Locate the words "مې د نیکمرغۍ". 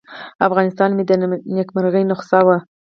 0.93-2.03